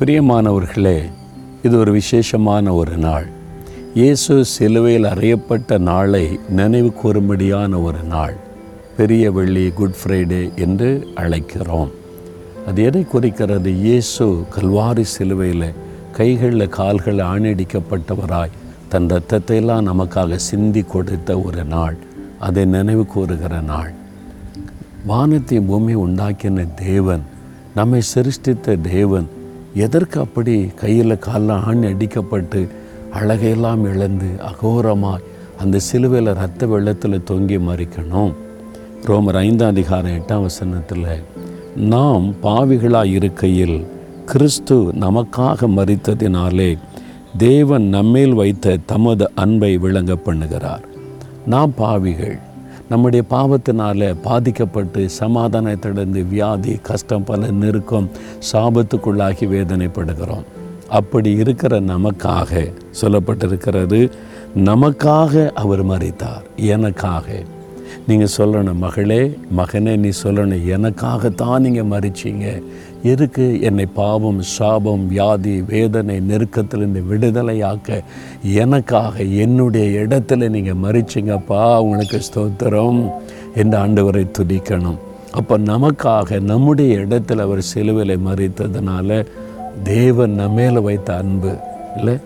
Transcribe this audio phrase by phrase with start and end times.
[0.00, 1.10] பிரியமானவர்களே
[1.62, 3.26] இது ஒரு விசேஷமான ஒரு நாள்.
[3.94, 8.36] இயேசு சிலுவையில் அறையப்பட்ட நாளை நினைவு கூறும்படியான ஒரு நாள்.
[8.96, 11.90] பெரிய வெள்ளி குட் ஃப்ரைடே என்று அழைக்கிறோம்.
[12.66, 13.74] அது எதை குறிக்கிறது?
[13.74, 15.72] இயேசு கல்வாரி சிலுவையில்
[16.12, 18.58] கைகளில் கால்கள் ஆணடிக்கப்பட்டவராய்
[18.88, 21.96] தன் ரத்தத்தையெல்லாம் நமக்காக சிந்தி கொடுத்த ஒரு நாள்.
[22.38, 23.92] அதை நினைவு கூறுகிற நாள்.
[25.06, 27.22] வானத்தை பூமி உண்டாக்கின தேவன்
[27.74, 29.28] நம்மை சிருஷ்டித்த தேவன்
[29.74, 32.68] எதற்கு அப்படி கையில் காலில் ஆணி அடிக்கப்பட்டு
[33.14, 35.22] அழகையெல்லாம் இழந்து அகோரமாக
[35.58, 38.32] அந்த சிலுவையில் ரத்த வெள்ளத்தில் தொங்கி மறிக்கணும்?
[39.04, 41.04] ரோமர் ஐந்தாம் அதிகாரம் எட்டாம் வசனத்தில்
[41.76, 43.86] நாம் பாவிகளாக இருக்கையில்
[44.26, 46.78] கிறிஸ்து நமக்காக மறித்ததினாலே
[47.38, 50.84] தேவன் நம்மேல் வைத்த தமது அன்பை விளங்க பண்ணுகிறார்.
[51.46, 52.38] நாம் பாவிகள்.
[52.88, 58.10] நம்முடைய பாவத்தினால பாதிக்கப்பட்டு சமாதானத்திலிருந்து வியாதி கஷ்டம் பல நெருக்கம்
[58.52, 60.44] சாபத்துக்குள்ளாகி வேதனைப்படுகிறோம்.
[60.88, 64.10] அப்படி இருக்கிற நமக்காக சொல்லப்பட்டிருக்கிறது
[64.64, 67.42] நமக்காக அவர் மறித்தார் எனக்காக.
[68.06, 72.62] நீங்கள் சொல்லணும் மகளே மகனே நீ சொல்லணும் எனக்காகத்தான் நீங்கள் மறிச்சீங்க
[73.04, 78.02] எதுக்கு என்னை பாவம் சாபம் வியாதி வேதனை நெருக்கத்திலிருந்து விடுதலையாக்க
[78.42, 83.12] எனக்காக என்னுடைய இடத்துல நீங்கள் மறிச்சிங்கப்பா உங்களுக்கு ஸ்தோத்திரம்
[83.54, 85.00] என்று ஆண்டவரை துதிக்கணும்.
[85.32, 89.26] அப்போ நமக்காக நம்முடைய இடத்துல அவர் சிலுவையில் மறித்ததுனால
[89.82, 91.56] தேவன் நம்மேல மேலே வைத்த அன்பு
[91.96, 92.16] இல்லை?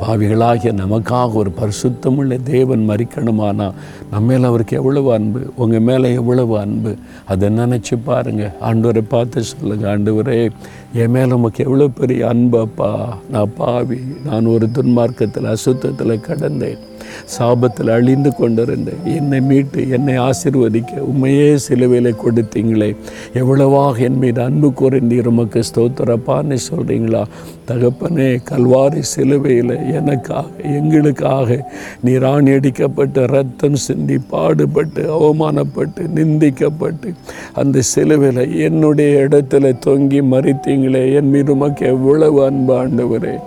[0.00, 3.72] பாவிகளாகிய நமக்காக ஒரு பரிசுத்தமுள்ள தேவன் மறிக்கணுமானா?
[4.10, 5.40] நம்ம மேலே அவருக்கு எவ்வளவு அன்பு?
[5.56, 6.94] உங்கள் மேலே எவ்வளவு அன்பு?
[7.26, 10.50] அதை நினச்சி பாருங்கள் ஆண்டவரை பார்த்து சொல்லுங்கள் ஆண்டவரே
[10.92, 13.98] என் மேலே உமக்கு எவ்வளோ பெரிய அன்பப்பா நான் பாவி.
[14.24, 16.78] நான் ஒரு துன்மார்க்கத்தில் அசுத்தத்தில் கடந்தேன்.
[17.38, 19.04] சாபத்தில் அழிந்து கொண்டிருந்தேன்.
[19.04, 22.96] என்னை மீட்டு என்னை ஆசிர்வதிக்க உண்மையே சிலுவையில் கொடுத்தீங்களே.
[23.34, 27.22] எவ்வளவாக என் மீது அன்பு கூர்ந்தீர் உமக்கு ஸ்தோத்திரப்பான்னு சொல்கிறீங்களா
[27.68, 31.70] தகப்பனே கல்வாரி சிலுவையில் எனக்காக எங்களுக்காக.
[32.00, 37.14] நீர் ஆணியடிக்கப்பட்டு ரத்தம் சிந்தி பாடுபட்டு அவமானப்பட்டு நிந்திக்கப்பட்டு
[37.52, 43.38] அந்த சிலுவையில் என்னுடைய இடத்துல தொங்கி மறித்தீங்களே என் மீது உமக்கு எவ்வளவு அன்பு ஆண்டவரே.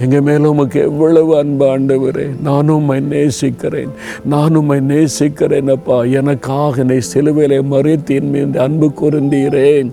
[0.00, 2.26] எங்கள் மேலே உமக்கு எவ்வளவு அன்பு ஆண்டவரே.
[2.42, 3.88] நானும் உம்மை நேசிக்கிறேன்.
[4.24, 6.04] நானும் உம்மை நேசிக்கிறேன் அப்பா.
[6.04, 9.90] எனக்காக நீ சிலுவையிலே மறித்து என் மீது அன்பு கூர்ந்தீரேன்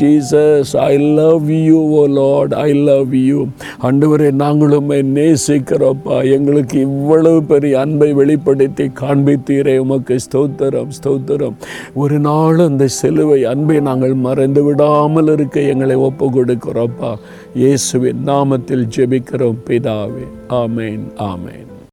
[0.00, 3.46] Jesus I love you oh lord I love you
[3.82, 5.02] ஆண்டவரே நாங்களும் உம்மை
[5.46, 11.56] நேசிக்கிறோப்பா எங்களுக்கு இவ்வளவு பெரிய அன்பை வெளிப்படுத்தி காண்பித்தீரே உமக்கு ஸ்தோத்திரம் ஸ்தோத்திரம்.
[11.94, 17.12] ஒரு நாள் அந்த சிலுவை அன்பை நாங்கள் மறந்து விடாமல் இருக்க எங்களை ஒப்பு கொடுக்கிறோப்பா
[17.54, 20.26] இயேசுவின் நாமத்தில் ஜெபிக்கிறோம் பிதாவே.
[20.48, 21.70] ஆமேன் ஆமேன்.